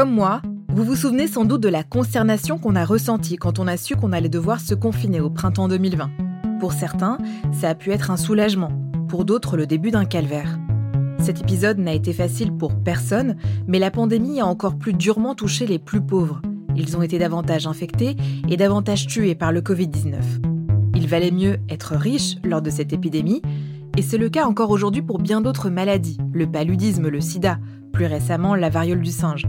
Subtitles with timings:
[0.00, 3.66] Comme moi, vous vous souvenez sans doute de la consternation qu'on a ressentie quand on
[3.66, 6.10] a su qu'on allait devoir se confiner au printemps 2020.
[6.58, 7.18] Pour certains,
[7.52, 8.72] ça a pu être un soulagement,
[9.08, 10.58] pour d'autres le début d'un calvaire.
[11.18, 13.36] Cet épisode n'a été facile pour personne,
[13.68, 16.40] mais la pandémie a encore plus durement touché les plus pauvres.
[16.76, 18.16] Ils ont été davantage infectés
[18.48, 20.14] et davantage tués par le Covid-19.
[20.94, 23.42] Il valait mieux être riche lors de cette épidémie,
[23.98, 27.58] et c'est le cas encore aujourd'hui pour bien d'autres maladies, le paludisme, le sida,
[27.92, 29.46] plus récemment la variole du singe.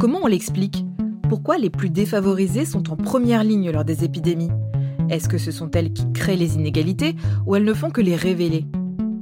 [0.00, 0.86] Comment on l'explique?
[1.28, 4.48] Pourquoi les plus défavorisés sont en première ligne lors des épidémies?
[5.10, 8.16] Est-ce que ce sont elles qui créent les inégalités ou elles ne font que les
[8.16, 8.64] révéler?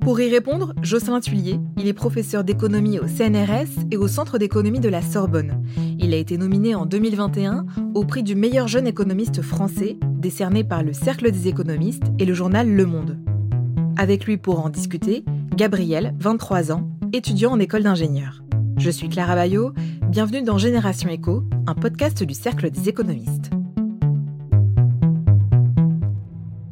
[0.01, 4.79] Pour y répondre, Jocelyn Tuillier, il est professeur d'économie au CNRS et au Centre d'économie
[4.79, 5.65] de la Sorbonne.
[5.99, 10.85] Il a été nominé en 2021 au prix du meilleur jeune économiste français, décerné par
[10.85, 13.19] le Cercle des économistes et le journal Le Monde.
[13.97, 15.25] Avec lui pour en discuter,
[15.57, 18.45] Gabriel, 23 ans, étudiant en école d'ingénieur.
[18.79, 19.73] Je suis Clara Bayot,
[20.09, 23.51] bienvenue dans Génération Éco, un podcast du Cercle des économistes.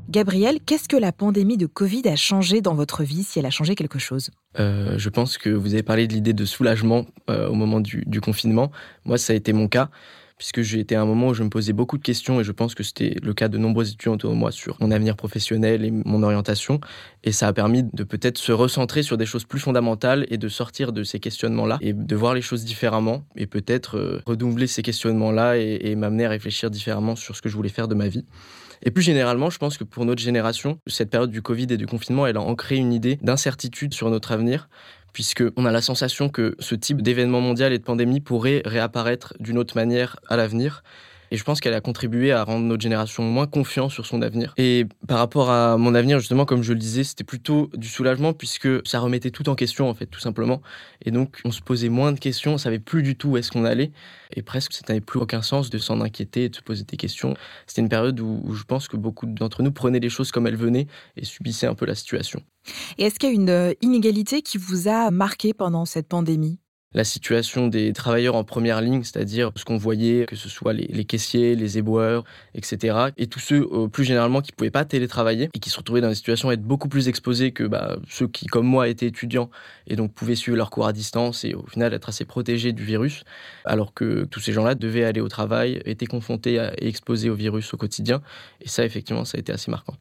[0.08, 3.50] Gabriel, qu'est-ce que la pandémie de Covid a changé dans votre vie, si elle a
[3.50, 4.30] changé quelque chose?
[4.60, 8.04] Euh, Je pense que vous avez parlé de l'idée de soulagement euh, au moment du,
[8.06, 8.70] du, confinement.
[9.04, 9.91] Moi, ça a été mon cas
[10.36, 12.52] puisque j'ai été à un moment où je me posais beaucoup de questions et je
[12.52, 15.84] pense que c'était le cas de nombreux étudiants autour de moi sur mon avenir professionnel
[15.84, 16.80] et mon orientation.
[17.24, 20.48] Et ça a permis de peut-être se recentrer sur des choses plus fondamentales et de
[20.48, 24.82] sortir de ces questionnements-là et de voir les choses différemment et peut-être euh, redoubler ces
[24.82, 28.08] questionnements-là et, et m'amener à réfléchir différemment sur ce que je voulais faire de ma
[28.08, 28.26] vie.
[28.82, 31.86] Et plus généralement, je pense que pour notre génération, cette période du Covid et du
[31.86, 34.68] confinement, elle a ancré une idée d'incertitude sur notre avenir,
[35.17, 39.56] puisqu'on a la sensation que ce type d'événement mondial et de pandémie pourrait réapparaître d'une
[39.56, 40.83] autre manière à l'avenir.
[41.30, 44.55] Et je pense qu'elle a contribué à rendre notre génération moins confiante sur son avenir.
[44.56, 48.32] Et par rapport à mon avenir, justement, comme je le disais, c'était plutôt du soulagement
[48.32, 50.62] puisque ça remettait tout en question, en fait, tout simplement.
[51.04, 53.50] Et donc, on se posait moins de questions, on savait plus du tout où est-ce
[53.50, 53.92] qu'on allait.
[54.34, 56.97] Et presque, ça n'avait plus aucun sens de s'en inquiéter et de se poser des
[56.97, 57.34] questions.
[57.66, 60.47] C'était une période où, où je pense que beaucoup d'entre nous prenaient les choses comme
[60.47, 62.43] elles venaient et subissaient un peu la situation.
[62.98, 66.58] Et est-ce qu'il y a une euh, inégalité qui vous a marqué pendant cette pandémie?
[66.96, 71.04] La situation des travailleurs en première ligne, c'est-à-dire ce qu'on voyait, que ce soit les,
[71.04, 72.24] caissiers, les éboueurs,
[72.54, 73.10] etc.
[73.18, 76.00] Et tous ceux, euh, plus généralement, qui ne pouvaient pas télétravailler et qui se retrouvaient
[76.00, 79.06] dans des situations à être beaucoup plus exposés que bah, ceux qui, comme moi, étaient
[79.06, 79.50] étudiants
[79.86, 82.82] et donc pouvaient suivre leurs cours à distance et au final être assez protégés du
[82.82, 83.24] virus,
[83.66, 87.34] alors que tous ces gens-là devaient aller au travail, étaient confrontés à, et exposés au
[87.34, 88.22] virus au quotidien.
[88.62, 89.96] Et ça, effectivement, ça a été assez marquant.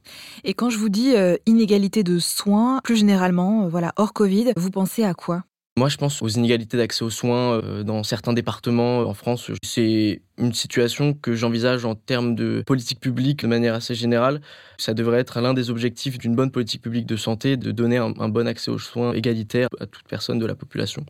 [0.46, 4.54] Et quand je vous dis euh, inégalité de soins, plus généralement, euh, voilà, hors Covid,
[4.56, 5.44] vous pensez à quoi?
[5.78, 9.52] Moi, je pense aux inégalités d'accès aux soins euh, dans certains départements en France.
[9.62, 14.40] C'est une situation que j'envisage en termes de politique publique de manière assez générale.
[14.78, 18.30] Ça devrait être l'un des objectifs d'une bonne politique publique de santé, de donner un,
[18.30, 21.06] bon accès aux soins égalitaire à toute personne de la population.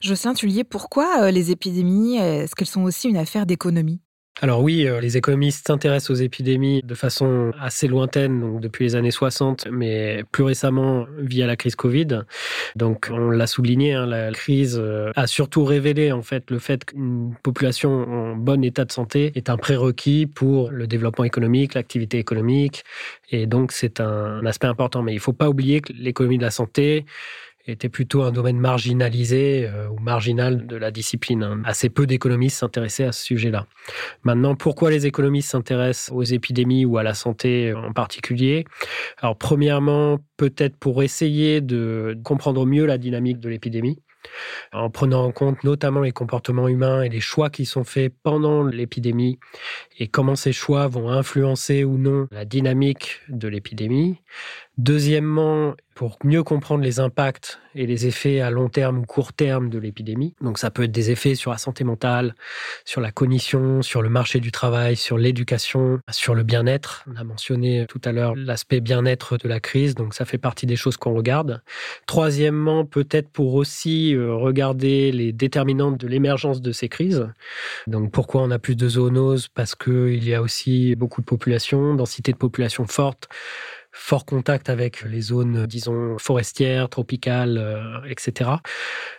[0.00, 4.00] Jocelyn Tullier, pourquoi euh, les épidémies, est-ce qu'elles sont aussi une affaire d'économie?
[4.42, 8.94] Alors oui, euh, les économistes s'intéressent aux épidémies de façon assez lointaine, donc depuis les
[8.94, 12.20] années 60, mais plus récemment via la crise Covid.
[12.74, 16.84] Donc on l'a souligné, hein, la crise euh, a surtout révélé en fait le fait
[16.84, 22.18] qu'une population en bon état de santé est un prérequis pour le développement économique, l'activité
[22.18, 22.84] économique,
[23.30, 25.02] et donc c'est un aspect important.
[25.02, 27.06] Mais il ne faut pas oublier que l'économie de la santé
[27.66, 31.62] était plutôt un domaine marginalisé euh, ou marginal de la discipline.
[31.64, 33.66] Assez peu d'économistes s'intéressaient à ce sujet-là.
[34.22, 38.64] Maintenant, pourquoi les économistes s'intéressent aux épidémies ou à la santé en particulier?
[39.20, 44.00] Alors, premièrement, peut-être pour essayer de comprendre mieux la dynamique de l'épidémie
[44.72, 48.64] en prenant en compte notamment les comportements humains et les choix qui sont faits pendant
[48.64, 49.38] l'épidémie
[49.98, 54.20] et comment ces choix vont influencer ou non la dynamique de l'épidémie.
[54.78, 59.70] Deuxièmement, pour mieux comprendre les impacts et les effets à long terme ou court terme
[59.70, 60.34] de l'épidémie.
[60.42, 62.34] Donc ça peut être des effets sur la santé mentale,
[62.84, 67.06] sur la cognition, sur le marché du travail, sur l'éducation, sur le bien-être.
[67.10, 70.66] On a mentionné tout à l'heure l'aspect bien-être de la crise, donc ça fait partie
[70.66, 71.62] des choses qu'on regarde.
[72.06, 77.26] Troisièmement, peut-être pour aussi euh, regarder les déterminantes de l'émergence de ces crises.
[77.86, 79.48] Donc pourquoi on a plus de zoonoses?
[79.48, 83.28] Parce qu'il y a aussi beaucoup de population, densité de population forte
[83.98, 88.50] fort contact avec les zones, disons, forestières, tropicales, euh, etc.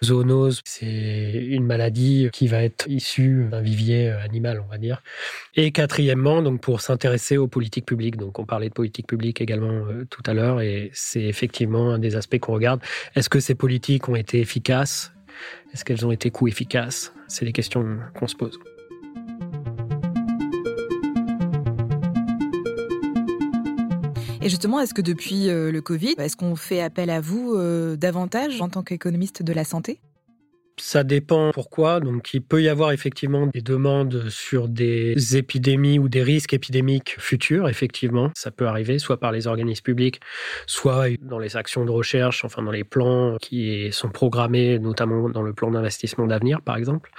[0.03, 5.01] Zoonose, c'est une maladie qui va être issue d'un vivier euh, animal, on va dire.
[5.55, 8.17] Et quatrièmement, donc pour s'intéresser aux politiques publiques.
[8.17, 11.99] Donc on parlait de politique publique également euh, tout à l'heure, et c'est effectivement un
[11.99, 12.79] des aspects qu'on regarde.
[13.15, 15.11] Est-ce que ces politiques ont été efficaces?
[15.73, 17.13] Est-ce qu'elles ont été coûts efficaces?
[17.27, 18.57] C'est les questions qu'on se pose.
[24.47, 27.97] Et justement, est-ce que depuis euh, le Covid, est-ce qu'on fait appel à vous euh,
[27.97, 29.99] davantage en tant qu'économiste de la santé?
[30.79, 31.99] Ça dépend pourquoi.
[31.99, 37.15] Donc, il peut y avoir effectivement des demandes sur des épidémies ou des risques épidémiques
[37.17, 38.31] futurs, effectivement.
[38.35, 40.19] Ça peut arriver, soit par les organismes publics,
[40.67, 45.41] soit dans les actions de recherche, enfin dans les plans qui sont programmés, notamment dans
[45.41, 47.09] le plan d'investissement d'avenir, par exemple.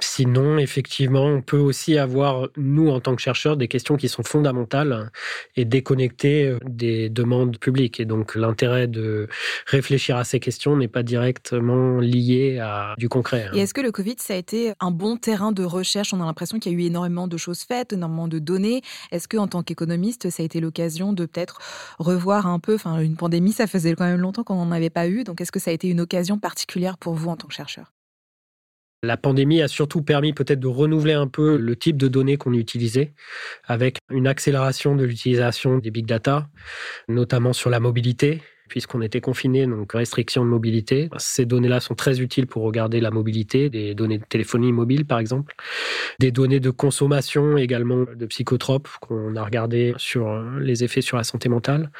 [0.00, 4.22] Sinon, effectivement, on peut aussi avoir, nous, en tant que chercheurs, des questions qui sont
[4.22, 5.10] fondamentales
[5.56, 8.00] et déconnectées des demandes publiques.
[8.00, 9.28] Et donc, l'intérêt de
[9.66, 13.46] réfléchir à ces questions n'est pas directement lié à du concret.
[13.46, 13.52] Hein.
[13.54, 16.12] Et est-ce que le Covid, ça a été un bon terrain de recherche?
[16.12, 18.82] On a l'impression qu'il y a eu énormément de choses faites, énormément de données.
[19.10, 21.60] Est-ce que, en tant qu'économiste, ça a été l'occasion de peut-être
[21.98, 25.08] revoir un peu, enfin, une pandémie, ça faisait quand même longtemps qu'on n'en avait pas
[25.08, 25.24] eu.
[25.24, 27.92] Donc, est-ce que ça a été une occasion particulière pour vous en tant que chercheur?
[29.04, 32.52] La pandémie a surtout permis peut-être de renouveler un peu le type de données qu'on
[32.52, 33.14] utilisait,
[33.64, 36.48] avec une accélération de l'utilisation des big data,
[37.06, 41.08] notamment sur la mobilité, puisqu'on était confiné, donc restriction de mobilité.
[41.16, 45.18] Ces données-là sont très utiles pour regarder la mobilité, des données de téléphonie mobile par
[45.18, 45.54] exemple,
[46.20, 51.24] des données de consommation également de psychotropes qu'on a regardé sur les effets sur la
[51.24, 51.90] santé mentale.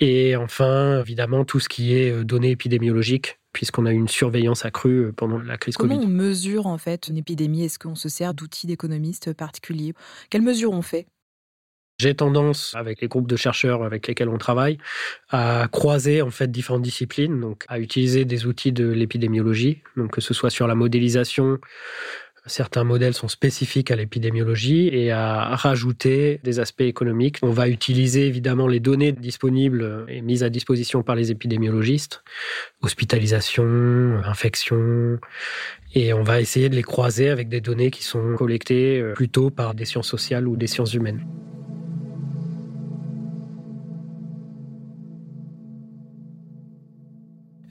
[0.00, 4.66] Et enfin, évidemment, tout ce qui est euh, données épidémiologiques puisqu'on a eu une surveillance
[4.66, 6.06] accrue euh, pendant la crise Comment Covid.
[6.06, 7.64] Comment on mesure en fait une épidémie?
[7.64, 9.94] Est-ce qu'on se sert d'outils d'économistes particuliers?
[10.28, 11.06] Quelles mesures on fait?
[11.98, 14.78] J'ai tendance, avec les groupes de chercheurs avec lesquels on travaille,
[15.30, 20.20] à croiser en fait différentes disciplines, donc à utiliser des outils de l'épidémiologie, donc que
[20.20, 21.58] ce soit sur la modélisation,
[22.46, 27.38] certains modèles sont spécifiques à l'épidémiologie et à rajouter des aspects économiques.
[27.42, 32.22] On va utiliser évidemment les données disponibles et mises à disposition par les épidémiologistes,
[32.82, 35.18] hospitalisation, infection,
[35.94, 39.50] et on va essayer de les croiser avec des données qui sont collectées euh, plutôt
[39.50, 41.24] par des sciences sociales ou des sciences humaines.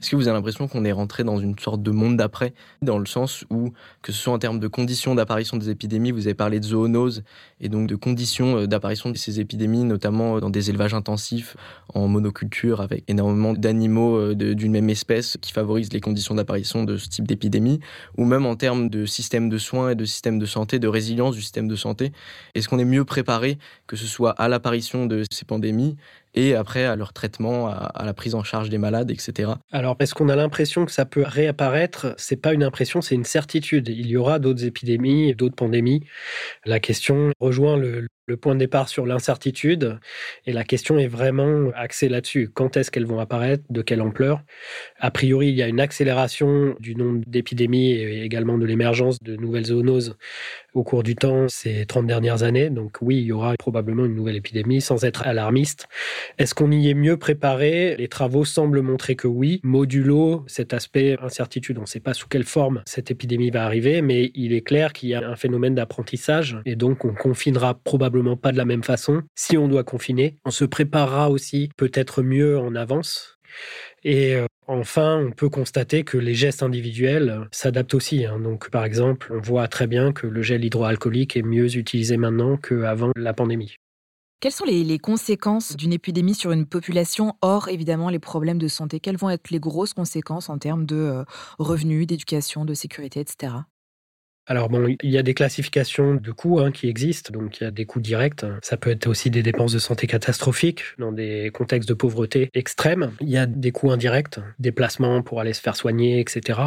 [0.06, 3.00] Est-ce que vous avez l'impression qu'on est rentré dans une sorte de monde d'après, dans
[3.00, 3.72] le sens où,
[4.02, 7.24] que ce soit en termes de conditions d'apparition des épidémies, vous avez parlé de zoonose,
[7.60, 11.56] et donc de conditions euh, d'apparition de ces épidémies, notamment euh, dans des élevages intensifs,
[11.92, 16.96] en monoculture, avec énormément d'animaux euh, d'une même espèce qui favorisent les conditions d'apparition de
[16.98, 17.80] ce type d'épidémie,
[18.16, 21.34] ou même en termes de système de soins et de système de santé, de résilience
[21.34, 22.12] du système de santé.
[22.54, 23.58] Est-ce qu'on est mieux préparé,
[23.88, 25.96] que ce soit à l'apparition de ces pandémies
[26.36, 29.52] et après à leur traitement, à, la prise en charge des malades, etc.
[29.72, 32.14] Alors, est-ce qu'on a l'impression que ça peut réapparaître?
[32.18, 33.88] C'est pas une impression, c'est une certitude.
[33.88, 36.04] Il y aura d'autres épidémies, d'autres pandémies.
[36.64, 39.98] La question rejoint le, le point de départ sur l'incertitude
[40.46, 42.50] et la question est vraiment axée là-dessus.
[42.52, 43.62] Quand est-ce qu'elles vont apparaître?
[43.70, 44.42] De quelle ampleur?
[44.98, 49.36] A priori, il y a une accélération du nombre d'épidémies et également de l'émergence de
[49.36, 50.16] nouvelles zoonoses
[50.74, 52.68] au cours du temps ces 30 dernières années.
[52.68, 55.86] Donc oui, il y aura probablement une nouvelle épidémie sans être alarmiste.
[56.38, 57.94] Est-ce qu'on y est mieux préparé?
[57.96, 61.78] Les travaux semblent montrer que oui, modulo cet aspect incertitude.
[61.78, 64.92] On ne sait pas sous quelle forme cette épidémie va arriver, mais il est clair
[64.92, 68.82] qu'il y a un phénomène d'apprentissage et donc on confinera probablement pas de la même
[68.82, 69.22] façon.
[69.34, 73.38] Si on doit confiner, on se préparera aussi peut-être mieux en avance.
[74.04, 78.24] Et euh, enfin, on peut constater que les gestes individuels s'adaptent aussi.
[78.24, 78.38] Hein.
[78.40, 82.56] Donc, par exemple, on voit très bien que le gel hydroalcoolique est mieux utilisé maintenant
[82.56, 83.76] qu'avant la pandémie.
[84.40, 88.68] Quelles sont les, les conséquences d'une épidémie sur une population, hors évidemment les problèmes de
[88.68, 89.00] santé?
[89.00, 91.24] Quelles vont être les grosses conséquences en termes de euh,
[91.58, 93.54] revenus, d'éducation, de sécurité, etc.
[94.48, 97.66] Alors bon, il y a des classifications de coûts hein, qui existent, donc il y
[97.66, 98.44] a des coûts directs.
[98.62, 103.10] Ça peut être aussi des dépenses de santé catastrophiques dans des contextes de pauvreté extrême.
[103.20, 106.60] Il y a des coûts indirects, déplacements pour aller se faire soigner, etc.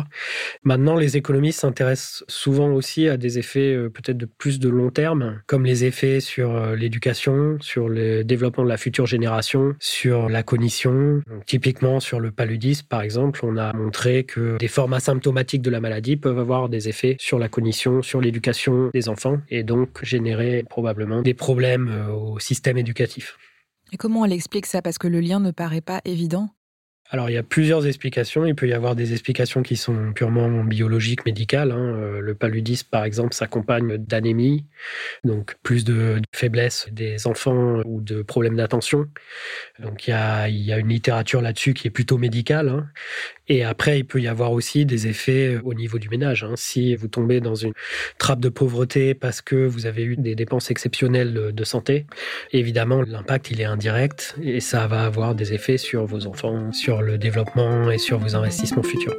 [0.64, 4.90] Maintenant, les économistes s'intéressent souvent aussi à des effets euh, peut-être de plus de long
[4.90, 10.28] terme, comme les effets sur euh, l'éducation, sur le développement de la future génération, sur
[10.28, 11.22] la cognition.
[11.46, 15.80] typiquement sur le paludisme, par exemple, on a montré que des formes asymptomatiques de la
[15.80, 20.64] maladie peuvent avoir des effets sur la cognition sur l'éducation des enfants et donc générer
[20.70, 23.38] probablement des problèmes euh, au système éducatif.
[23.92, 24.82] Et comment elle explique ça?
[24.82, 26.50] Parce que le lien ne paraît pas évident.
[27.12, 28.46] Alors, il y a plusieurs explications.
[28.46, 31.72] Il peut y avoir des explications qui sont purement biologiques, médicales.
[31.72, 31.96] Hein.
[31.96, 34.68] Euh, le paludisme, par exemple, s'accompagne d'anémie,
[35.24, 39.08] donc plus de faiblesse des enfants ou de problèmes d'attention.
[39.80, 42.70] Donc, il y, a, une littérature là-dessus qui est plutôt médicale.
[42.70, 42.88] Hein.
[43.48, 46.44] Et après, il peut y avoir aussi des effets au niveau du ménage.
[46.44, 46.54] Hein.
[46.56, 47.74] Si vous tombez dans une
[48.20, 52.06] trappe de pauvreté parce que vous avez eu des dépenses exceptionnelles de santé,
[52.52, 56.99] évidemment, l'impact, il est indirect et ça va avoir des effets sur vos enfants, sur
[57.02, 59.16] le développement et sur vos investissements futurs.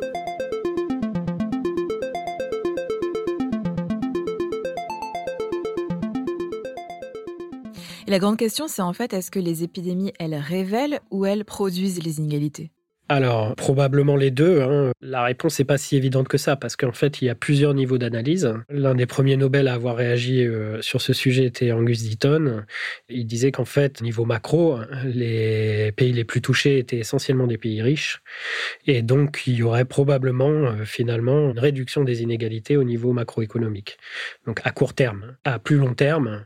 [8.11, 12.03] la grande question, c'est en fait, est-ce que les épidémies, elles révèlent ou elles produisent
[12.03, 12.73] les inégalités?
[13.11, 14.63] Alors, probablement les deux.
[14.63, 14.93] Hein.
[15.01, 17.75] La réponse n'est pas si évidente que ça, parce qu'en fait, il y a plusieurs
[17.75, 18.55] niveaux d'analyse.
[18.69, 22.63] L'un des premiers Nobel à avoir réagi euh, sur ce sujet était Angus Deaton.
[23.09, 27.83] Il disait qu'en fait, niveau macro, les pays les plus touchés étaient essentiellement des pays
[27.83, 28.23] riches.
[28.87, 33.99] Et donc, il y aurait probablement, euh, finalement, une réduction des inégalités au niveau macroéconomique.
[34.47, 35.37] Donc, à court terme.
[35.43, 36.45] À plus long terme,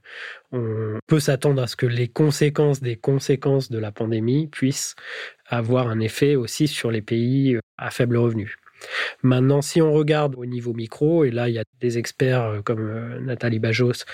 [0.55, 4.95] on peut s'attendre à ce que les conséquences des conséquences de la pandémie puissent
[5.57, 8.57] avoir un effet aussi sur les pays euh, à faible revenu.
[9.23, 12.63] Maintenant, si on regarde au niveau micro, et là, il y a des experts euh,
[12.63, 14.05] comme euh, Nathalie Bajos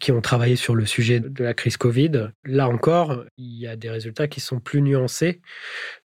[0.00, 3.76] qui ont travaillé sur le sujet de la crise Covid, là encore, il y a
[3.76, 5.40] des résultats qui sont plus nuancés.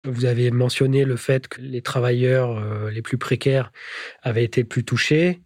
[0.06, 3.72] Vous avez mentionné le fait que les travailleurs les plus précaires
[4.22, 5.40] avaient été plus touchés.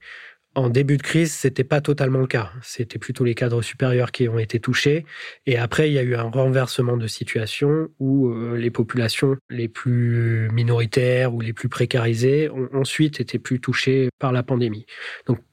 [0.58, 2.50] En début de crise, c'était pas totalement le cas.
[2.62, 5.06] C'était plutôt les cadres supérieurs qui ont été touchés.
[5.46, 9.68] Et après, il y a eu un renversement de situation où euh, les populations les
[9.68, 14.84] plus minoritaires ou les plus précarisées ont ensuite été plus touchées par la pandémie.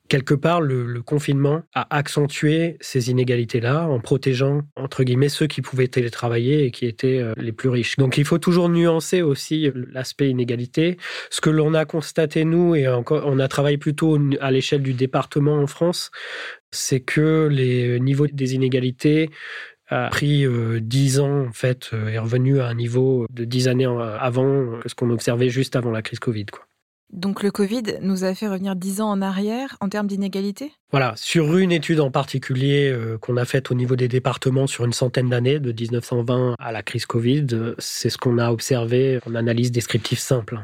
[0.07, 5.87] Quelque part, le, confinement a accentué ces inégalités-là en protégeant, entre guillemets, ceux qui pouvaient
[5.87, 7.97] télétravailler et qui étaient euh, les plus riches.
[7.97, 10.97] Donc il faut toujours nuancer aussi l'aspect inégalité.
[11.29, 14.93] Ce que l'on a constaté, nous, et encore, on a travaillé plutôt à l'échelle du
[14.93, 16.11] département en France,
[16.71, 19.29] c'est que les niveaux des inégalités
[19.87, 23.67] a pris euh, dix ans, en fait, euh, est revenu à un niveau de dix
[23.67, 26.47] années avant ce qu'on observait juste avant la crise Covid.
[27.13, 31.13] Donc le Covid nous a fait revenir dix ans en arrière en termes d'inégalité Voilà,
[31.15, 34.93] sur une étude en particulier euh, qu'on a faite au niveau des départements sur une
[34.93, 37.47] centaine d'années, de 1920 à la crise Covid,
[37.77, 40.59] c'est ce qu'on a observé en analyse descriptive simple.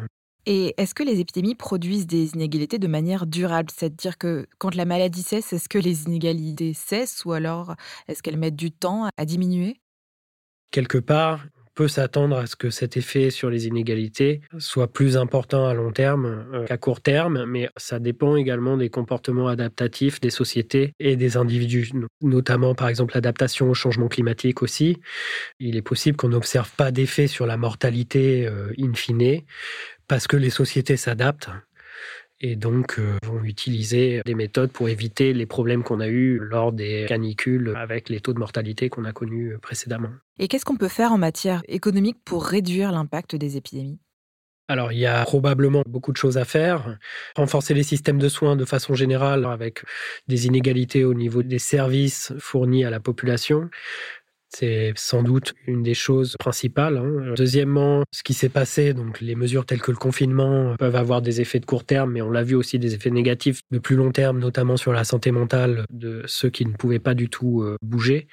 [0.48, 3.70] Et est-ce que les épidémies produisent des inégalités de manière durable?
[3.76, 7.76] C'est-à-dire que quand la maladie cesse, est-ce que les inégalités cessent ou alors
[8.08, 9.80] est-ce qu'elles mettent du temps à diminuer?
[10.72, 11.46] Quelque part,
[11.82, 15.92] peut s'attendre à ce que cet effet sur les inégalités soit plus important à long
[15.92, 21.16] terme euh, qu'à court terme, mais ça dépend également des comportements adaptatifs des sociétés et
[21.16, 21.90] des individus,
[22.22, 24.98] notamment par exemple l'adaptation au changement climatique aussi.
[25.60, 29.42] Il est possible qu'on n'observe pas d'effet sur la mortalité euh, in fine
[30.08, 31.50] parce que les sociétés s'adaptent
[32.42, 36.74] et donc euh, vont utiliser des méthodes pour éviter les problèmes qu'on a eus lors
[36.74, 40.10] des canicules avec les taux de mortalité qu'on a connus euh, précédemment.
[40.40, 44.00] Et qu'est-ce qu'on peut faire en matière économique pour réduire l'impact des épidémies?
[44.68, 46.98] Alors, il y a probablement beaucoup de choses à faire.
[47.36, 49.84] Renforcer les systèmes de soins de façon générale avec
[50.30, 53.70] des inégalités au niveau des services fournis à la population.
[54.54, 56.98] C'est sans doute une des choses principales.
[56.98, 57.34] Hein.
[57.38, 61.40] Deuxièmement, ce qui s'est passé, donc les mesures telles que le confinement peuvent avoir des
[61.40, 64.12] effets de court terme, mais on l'a vu aussi des effets négatifs de plus long
[64.12, 67.78] terme, notamment sur la santé mentale de ceux qui ne pouvaient pas du tout euh,
[67.82, 68.28] bouger.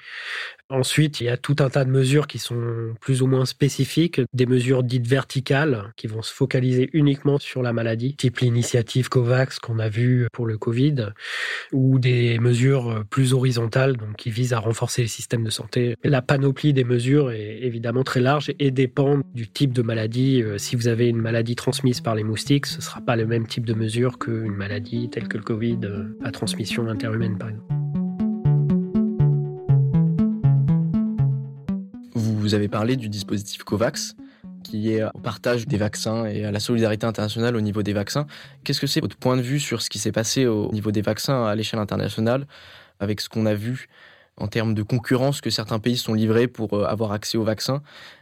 [0.69, 4.21] Ensuite, il y a tout un tas de mesures qui sont plus ou moins spécifiques,
[4.33, 9.59] des mesures dites verticales qui vont se focaliser uniquement sur la maladie, type l'initiative COVAX
[9.59, 11.07] qu'on a vu pour le Covid,
[11.73, 15.95] ou des mesures plus horizontales donc qui visent à renforcer les systèmes de santé.
[16.03, 20.43] La panoplie des mesures est évidemment très large et dépend du type de maladie.
[20.43, 23.25] Euh, si vous avez une maladie transmise par les moustiques, ce ne sera pas le
[23.25, 27.49] même type de mesure qu'une maladie telle que le Covid euh, à transmission interhumaine par
[27.49, 27.78] exemple.
[32.49, 34.15] Vous avez parlé du dispositif COVAX,
[34.63, 38.25] qui est au partage des vaccins et à la solidarité internationale au niveau des vaccins.
[38.63, 41.03] Qu'est-ce que c'est votre point de vue sur ce qui s'est passé au niveau des
[41.03, 42.47] vaccins à l'échelle internationale,
[42.99, 43.87] avec ce qu'on a vu
[44.39, 47.81] en termes de concurrence que certains pays sont livrés pour euh, avoir accès aux vaccins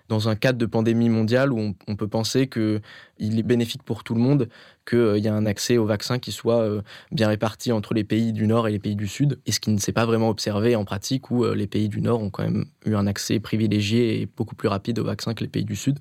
[0.10, 2.82] dans un cadre de pandémie mondiale où on, peut penser qu'il
[3.20, 4.50] est bénéfique pour tout le monde,
[4.88, 6.82] qu'il euh, y a un accès aux vaccins qui soit euh,
[7.12, 9.72] bien réparti entre les pays du Nord et les pays du Sud, et ce qui
[9.72, 12.66] ne s'est pas vraiment observé en pratique où les pays du Nord ont quand même
[12.86, 16.00] eu un accès privilégié et beaucoup plus rapide aux vaccins que les pays du Sud.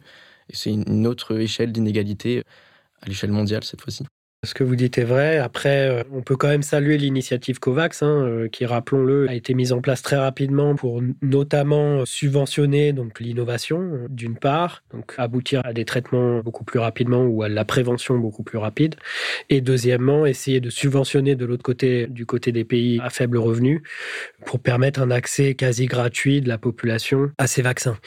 [0.50, 2.42] Et c'est une autre échelle d'inégalité
[3.02, 4.04] à l'échelle mondiale cette fois-ci.
[4.46, 5.38] Ce que vous dites est vrai.
[5.38, 9.54] Après, euh, on peut quand même saluer l'initiative COVAX, hein, euh, qui, rappelons-le, a été
[9.54, 15.72] mise en place très rapidement pour notamment subventionner donc l'innovation, d'une part, donc aboutir à
[15.72, 18.94] des traitements beaucoup plus rapidement ou à la prévention beaucoup plus rapide,
[19.50, 23.82] et deuxièmement, essayer de subventionner de l'autre côté, du côté des pays à faible revenu,
[24.44, 27.98] pour permettre un accès quasi gratuit de la population à ces vaccins.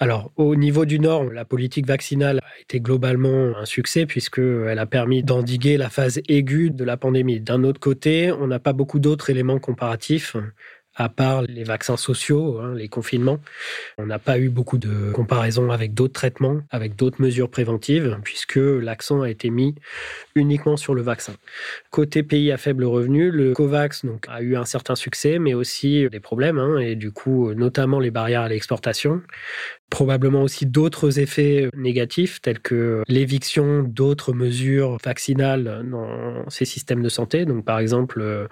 [0.00, 4.86] Alors, au niveau du Nord, la politique vaccinale a été globalement un succès puisqu'elle a
[4.86, 7.40] permis d'endiguer la phase aiguë de la pandémie.
[7.40, 10.36] D'un autre côté, on n'a pas beaucoup d'autres éléments comparatifs
[10.96, 13.40] à part les vaccins sociaux, hein, les confinements.
[13.98, 18.56] On n'a pas eu beaucoup de comparaisons avec d'autres traitements, avec d'autres mesures préventives, puisque
[18.56, 19.74] l'accent a été mis
[20.34, 21.34] uniquement sur le vaccin.
[21.90, 26.20] Côté pays à faible revenu, le COVAX a eu un certain succès, mais aussi des
[26.20, 29.20] problèmes, hein, et du coup, notamment les barrières à l'exportation.
[29.94, 37.08] Probablement aussi d'autres effets négatifs tels que l'éviction d'autres mesures vaccinales dans ces systèmes de
[37.08, 37.44] santé.
[37.44, 38.48] Donc par exemple,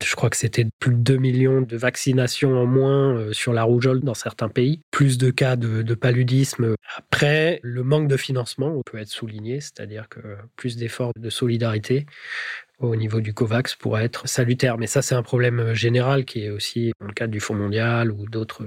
[0.00, 4.02] je crois que c'était plus de 2 millions de vaccinations en moins sur la rougeole
[4.02, 6.76] dans certains pays, plus de cas de, de paludisme.
[6.96, 10.20] Après, le manque de financement peut être souligné, c'est-à-dire que
[10.54, 12.06] plus d'efforts de solidarité
[12.78, 14.78] au niveau du COVAX pourrait être salutaire.
[14.78, 18.12] Mais ça, c'est un problème général qui est aussi dans le cadre du Fonds mondial
[18.12, 18.62] ou d'autres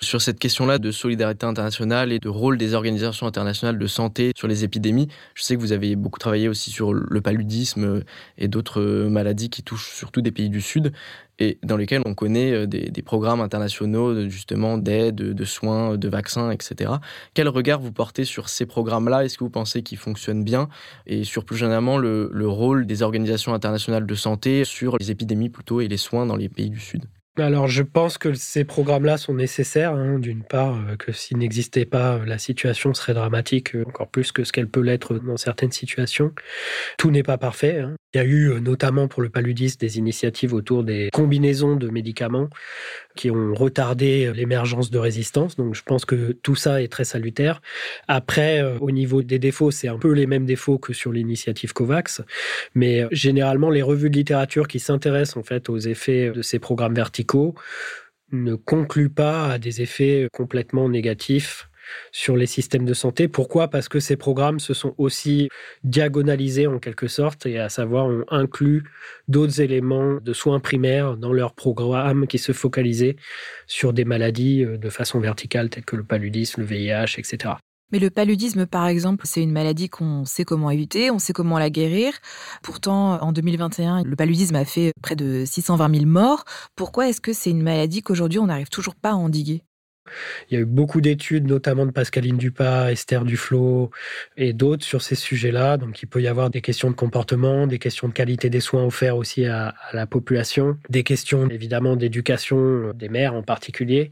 [0.00, 4.46] Sur cette question-là de solidarité internationale et de rôle des organisations internationales de santé sur
[4.46, 8.04] les épidémies, je sais que vous avez beaucoup travaillé aussi sur le paludisme
[8.38, 10.92] et d'autres maladies qui touchent surtout des pays du Sud
[11.40, 16.50] et dans lesquels on connaît euh, des, programmes internationaux justement d'aide, de soins, de vaccins,
[16.50, 16.92] etc.
[17.34, 19.24] Quel regard vous portez sur ces programmes-là?
[19.24, 20.68] Est-ce que vous pensez qu'ils fonctionnent bien?
[21.06, 25.48] Et sur plus généralement le, le rôle des organisations internationales de santé sur les épidémies
[25.48, 27.06] plutôt et les soins dans les pays du Sud?
[27.36, 29.94] Alors, je pense que ces programmes-là sont nécessaires.
[29.94, 34.10] Hein, d'une part, euh, que s'ils n'existaient pas, euh, la situation serait dramatique, euh, encore
[34.10, 36.32] plus que ce qu'elle peut l'être dans certaines situations.
[36.98, 37.78] Tout n'est pas parfait.
[37.80, 37.94] Hein.
[38.12, 42.48] Il y a eu, notamment pour le paludisme, des initiatives autour des combinaisons de médicaments
[43.14, 45.56] qui ont retardé l'émergence de résistance.
[45.56, 47.62] Donc, je pense que tout ça est très salutaire.
[48.08, 52.22] Après, au niveau des défauts, c'est un peu les mêmes défauts que sur l'initiative COVAX.
[52.74, 56.94] Mais généralement, les revues de littérature qui s'intéressent en fait aux effets de ces programmes
[56.94, 57.54] verticaux
[58.32, 61.69] ne conclut pas à des effets complètement négatifs
[62.12, 63.28] sur les systèmes de santé.
[63.28, 63.68] Pourquoi?
[63.68, 65.48] Parce que ces programmes se sont aussi
[65.84, 68.84] diagonalisés en quelque sorte, et à savoir ont inclus
[69.28, 73.16] d'autres éléments de soins primaires dans leurs programmes qui se focalisaient
[73.66, 77.54] sur des maladies euh, de façon verticale telles que le paludisme, le VIH, etc.
[77.92, 81.58] Mais le paludisme, par exemple, c'est une maladie qu'on sait comment éviter, on sait comment
[81.58, 82.12] la guérir.
[82.62, 86.44] Pourtant, en 2021, le paludisme a fait près de 620 000 morts.
[86.76, 89.64] Pourquoi est-ce que c'est une maladie qu'aujourd'hui on n'arrive toujours pas à endiguer?
[90.48, 93.90] Il y a eu beaucoup d'études, notamment de Pascaline Dupas, Esther Duflo
[94.36, 95.76] et d'autres sur ces sujets-là.
[95.76, 98.84] Donc, il peut y avoir des questions de comportement, des questions de qualité des soins
[98.84, 104.10] offerts aussi à, la population, des questions évidemment d'éducation euh, des mères en particulier.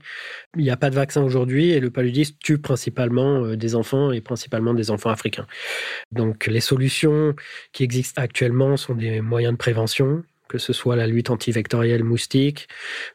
[0.56, 4.12] Il n'y a pas de vaccin aujourd'hui et le paludisme tue principalement euh, des enfants
[4.12, 5.46] et principalement des enfants africains.
[6.12, 7.34] Donc, les solutions
[7.72, 12.68] qui existent actuellement sont des moyens de prévention, que ce soit la lutte antivectorielle moustique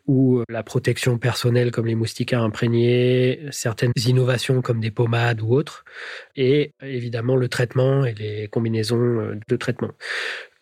[0.07, 5.53] ou euh, la protection personnelle comme les moustiquaires imprégnés, certaines innovations comme des pommades ou
[5.53, 5.83] autres,
[6.35, 9.91] et évidemment le traitement et les combinaisons euh, de traitement.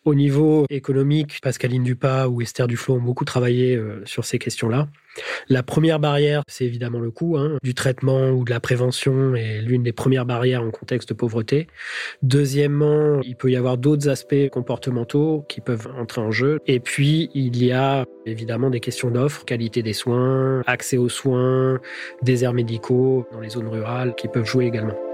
[0.04, 4.88] Au niveau économique, Pascaline Dupas ou Esther Duflo ont beaucoup travaillé euh, sur ces questions-là.
[5.48, 9.62] La première barrière, c'est évidemment le coût hein, du traitement ou de la prévention est
[9.62, 11.68] l'une des premières barrières en contexte de pauvreté.
[12.24, 16.58] Deuxièmement, il peut y avoir d'autres aspects comportementaux qui peuvent entrer en jeu.
[16.66, 21.80] Et puis, il y a évidemment des questions d'offres, qualité des soins, accès aux soins,
[22.24, 25.11] déserts médicaux dans les zones rurales qui peuvent jouer également.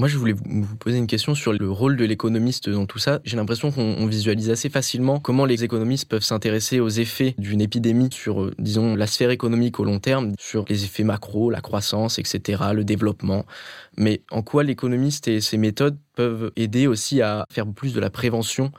[0.00, 3.20] Moi, je voulais vous poser une question sur le rôle de l'économiste dans tout ça.
[3.22, 8.08] J'ai l'impression qu'on visualise assez facilement comment les économistes peuvent s'intéresser aux effets d'une épidémie
[8.10, 12.18] sur, euh, disons, la sphère économique au long terme, sur les effets macro, la croissance,
[12.18, 13.44] etc., le développement.
[13.98, 18.08] Mais en quoi l'économiste et ses méthodes peuvent aider aussi à faire plus de la
[18.08, 18.72] prévention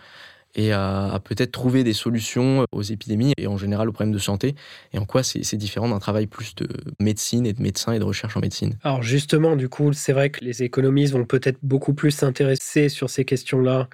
[0.56, 4.56] et à, peut-être trouver des solutions aux épidémies et en général aux problèmes de santé
[4.94, 6.68] et en quoi c'est différent d'un travail plus de
[7.00, 8.76] médecine et de médecin et de recherche en médecine?
[8.84, 13.10] Alors justement, du coup, c'est vrai que les économistes vont peut-être beaucoup plus s'intéresser sur
[13.10, 13.90] ces questions-là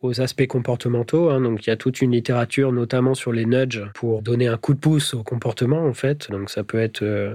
[0.00, 1.30] aux aspects comportementaux.
[1.30, 1.40] Hein.
[1.40, 4.74] Donc, il y a toute une littérature, notamment sur les nudges, pour donner un coup
[4.74, 6.30] de pouce au comportement, en fait.
[6.30, 7.34] Donc, ça peut être euh,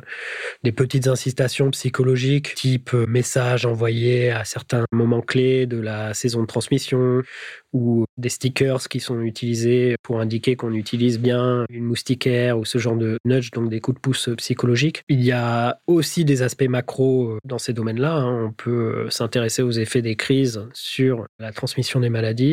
[0.63, 6.41] des petites incitations psychologiques, type euh, message envoyé à certains moments clés de la saison
[6.41, 7.21] de transmission,
[7.73, 12.77] ou des stickers qui sont utilisés pour indiquer qu'on utilise bien une moustiquaire ou ce
[12.77, 15.01] genre de nudge, donc des coups de pouce psychologiques.
[15.09, 18.13] Il y a aussi des aspects macro euh, dans ces domaines-là.
[18.13, 18.45] Hein.
[18.45, 22.52] On peut s'intéresser aux effets des crises sur la transmission des maladies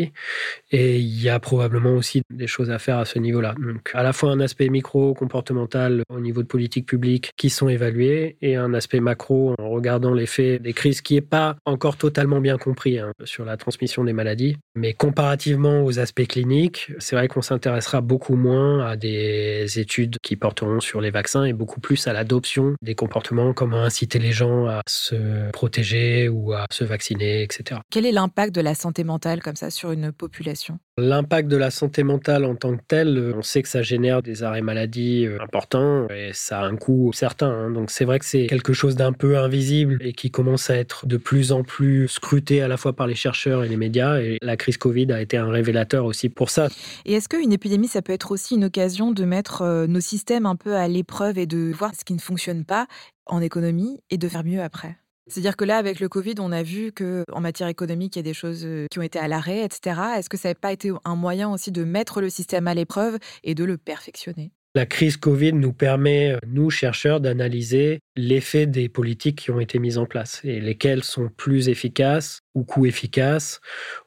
[0.71, 3.55] et il y a probablement aussi des choses à faire à ce niveau-là.
[3.59, 8.37] Donc, à la fois un aspect micro-comportemental au niveau de politique publique qui sont évalués
[8.41, 12.59] et un aspect macro en regardant l'effet des crises qui n'est pas encore totalement bien
[12.59, 14.57] compris hein, sur la transmission des maladies.
[14.75, 20.37] Mais comparativement aux aspects cliniques, c'est vrai qu'on s'intéressera beaucoup moins à des études qui
[20.37, 24.67] porteront sur les vaccins et beaucoup plus à l'adoption des comportements, comment inciter les gens
[24.67, 27.81] à se protéger ou à se vacciner, etc.
[27.91, 31.57] Quel est l'impact de la santé mentale comme ça sur sur une population L'impact de
[31.57, 34.61] la santé mentale en tant que tel, euh, on sait que ça génère des arrêts
[34.61, 37.49] maladie euh, importants et ça a un coût certain.
[37.49, 37.71] Hein.
[37.71, 41.07] Donc c'est vrai que c'est quelque chose d'un peu invisible et qui commence à être
[41.07, 44.21] de plus en plus scruté à la fois par les chercheurs et les médias.
[44.21, 46.69] Et la crise Covid a été un révélateur aussi pour ça.
[47.07, 50.45] Et est-ce qu'une épidémie, ça peut être aussi une occasion de mettre euh, nos systèmes
[50.45, 52.87] un peu à l'épreuve et de voir ce qui ne fonctionne pas
[53.27, 54.97] en économie et de faire mieux après?
[55.31, 58.23] C'est-à-dire que là, avec le Covid, on a vu qu'en matière économique, il y a
[58.25, 60.01] des choses euh, qui ont été à l'arrêt, etc.
[60.17, 63.19] Est-ce que ça n'a pas été un moyen aussi de mettre le système à l'épreuve
[63.45, 64.53] et de le perfectionner?
[64.75, 69.79] La crise Covid nous permet, euh, nous, chercheurs, d'analyser l'effet des politiques qui ont été
[69.81, 73.61] mises en place et lesquelles sont plus efficaces ou coût efficaces.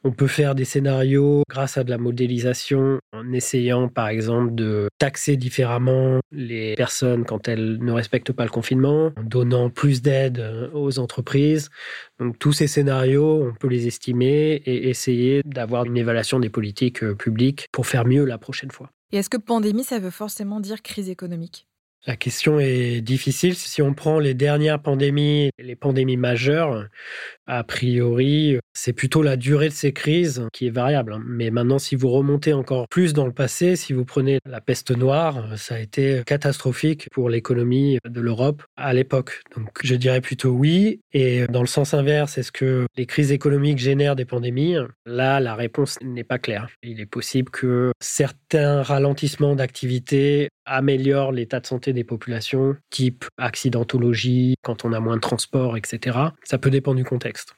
[0.04, 4.88] On peut faire des scénarios grâce à de la modélisation en essayant, par exemple, de
[5.00, 10.40] taxer différemment les personnes quand elles ne respectent pas le confinement, en donnant plus d'aide
[10.40, 11.70] euh, aux entreprises.
[12.20, 17.04] Donc tous ces scénarios, on peut les estimer et essayer d'avoir une évaluation des politiques
[17.04, 18.92] euh, publiques pour faire mieux la prochaine fois.
[19.14, 21.68] Est-ce que pandémie, ça veut forcément dire crise économique?
[22.06, 23.56] La question est difficile.
[23.56, 26.90] Si on prend les dernières pandémies, les pandémies majeures,
[27.48, 31.18] a priori, c'est plutôt la durée de ces crises qui est variable.
[31.26, 34.92] Mais maintenant, si vous remontez encore plus dans le passé, si vous prenez la peste
[34.92, 39.42] noire, ça a été catastrophique pour l'économie de l'Europe à l'époque.
[39.56, 41.00] Donc, je dirais plutôt oui.
[41.14, 44.76] Et dans le sens inverse, est-ce que les crises économiques génèrent des pandémies?
[45.06, 46.68] Là, la réponse n'est pas claire.
[46.82, 54.56] Il est possible que certains ralentissements d'activité améliorent l'état de santé des populations, type accidentologie,
[54.64, 56.18] quand on a moins de transport, etc.
[56.44, 57.56] Ça peut dépendre du contexte.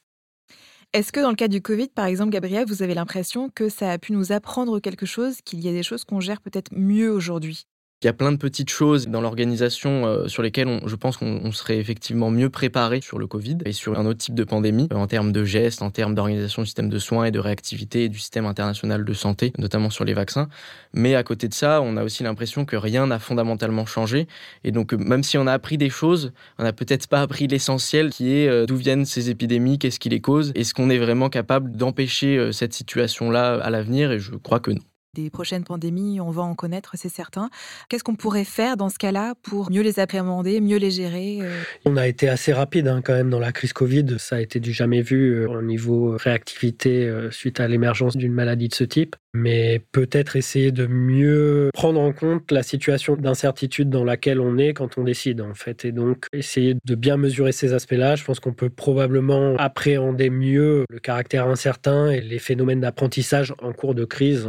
[0.93, 3.91] Est-ce que dans le cas du Covid, par exemple, Gabriel, vous avez l'impression que ça
[3.91, 7.11] a pu nous apprendre quelque chose, qu'il y a des choses qu'on gère peut-être mieux
[7.11, 7.65] aujourd'hui?
[8.01, 11.51] Il y a plein de petites choses dans l'organisation euh, sur lesquelles je pense qu'on
[11.51, 14.97] serait effectivement mieux préparé sur le Covid et sur un autre type de pandémie euh,
[14.97, 18.19] en termes de gestes, en termes d'organisation du système de soins et de réactivité du
[18.19, 20.49] système international de santé, notamment sur les vaccins.
[20.93, 24.27] Mais à côté de ça, on a aussi l'impression que rien n'a fondamentalement changé.
[24.65, 27.47] Et donc, euh, même si on a appris des choses, on n'a peut-être pas appris
[27.47, 31.29] l'essentiel qui est d'où viennent ces épidémies, qu'est-ce qui les cause, est-ce qu'on est vraiment
[31.29, 34.11] capable d'empêcher cette situation-là à l'avenir?
[34.11, 34.81] Et je crois que non
[35.15, 37.49] des prochaines pandémies, on va en connaître, c'est certain.
[37.89, 41.61] Qu'est-ce qu'on pourrait faire dans ce cas-là pour mieux les appréhender, mieux les gérer euh?
[41.85, 44.17] On a été assez rapide hein, quand même dans la crise Covid.
[44.19, 48.33] Ça a été du jamais vu euh, au niveau réactivité euh, suite à l'émergence d'une
[48.33, 53.89] maladie de ce type mais peut-être essayer de mieux prendre en compte la situation d'incertitude
[53.89, 57.51] dans laquelle on est quand on décide en fait et donc essayer de bien mesurer
[57.51, 58.15] ces aspects-là.
[58.15, 63.73] Je pense qu'on peut probablement appréhender mieux le caractère incertain et les phénomènes d'apprentissage en
[63.73, 64.47] cours de crise.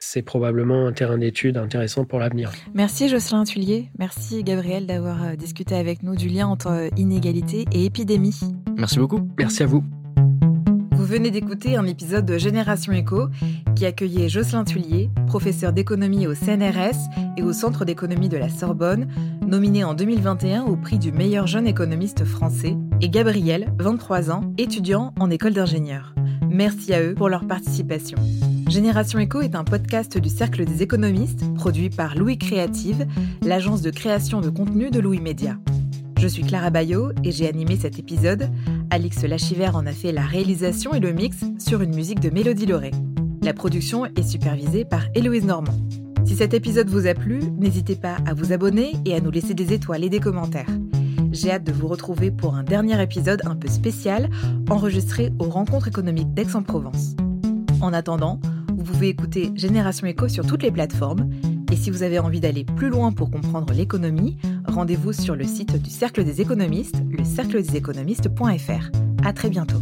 [0.00, 2.52] C'est probablement un terrain d'étude intéressant pour l'avenir.
[2.74, 7.66] Merci Jocelyn Tullier, merci Gabriel d'avoir euh, discuté avec nous du lien entre euh, inégalité
[7.72, 8.40] et épidémie.
[8.78, 9.28] Merci beaucoup.
[9.38, 9.84] Merci à vous.
[11.02, 13.26] Vous venez d'écouter un épisode de Génération Éco
[13.74, 19.08] qui accueillait Jocelyn Tullier, professeur d'économie au CNRS et au Centre d'économie de la Sorbonne,
[19.44, 25.12] nominé en 2021 au prix du meilleur jeune économiste français, et Gabriel, 23 ans, étudiant
[25.18, 26.14] en école d'ingénieur.
[26.48, 28.18] Merci à eux pour leur participation.
[28.68, 33.08] Génération Éco est un podcast du Cercle des économistes produit par Louis Créative,
[33.42, 35.58] l'agence de création de contenu de Louis Média.
[36.22, 38.48] Je suis Clara Bayot et j'ai animé cet épisode.
[38.92, 42.66] Alix Lachiver en a fait la réalisation et le mix sur une musique de Mélodie
[42.66, 42.90] Lauré.
[43.40, 45.78] La production est supervisée par Héloïse Normand.
[46.26, 49.54] Si cet épisode vous a plu, n'hésitez pas à vous abonner et à nous laisser
[49.54, 50.68] des étoiles et des commentaires.
[51.32, 54.28] J'ai hâte de vous retrouver pour un dernier épisode un peu spécial,
[54.68, 57.16] enregistré aux rencontres économiques d'Aix-en-Provence.
[57.80, 58.40] En attendant,
[58.76, 61.30] vous pouvez écouter Génération Éco sur toutes les plateformes
[61.72, 64.36] et si vous avez envie d'aller plus loin pour comprendre l'économie,
[64.72, 68.90] rendez-vous sur le site du Cercle des économistes, le cercledeséconomistes.fr.
[69.24, 69.80] À très bientôt.